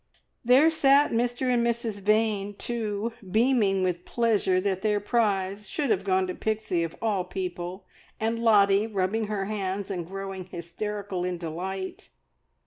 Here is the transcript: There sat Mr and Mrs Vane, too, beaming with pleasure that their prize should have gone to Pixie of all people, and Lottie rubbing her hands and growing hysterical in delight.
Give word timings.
There 0.43 0.71
sat 0.71 1.11
Mr 1.11 1.53
and 1.53 1.63
Mrs 1.63 1.99
Vane, 2.01 2.55
too, 2.55 3.13
beaming 3.29 3.83
with 3.83 4.03
pleasure 4.03 4.59
that 4.59 4.81
their 4.81 4.99
prize 4.99 5.69
should 5.69 5.91
have 5.91 6.03
gone 6.03 6.25
to 6.25 6.33
Pixie 6.33 6.81
of 6.83 6.95
all 7.03 7.23
people, 7.23 7.85
and 8.19 8.39
Lottie 8.39 8.87
rubbing 8.87 9.27
her 9.27 9.45
hands 9.45 9.91
and 9.91 10.07
growing 10.07 10.45
hysterical 10.45 11.23
in 11.23 11.37
delight. 11.37 12.09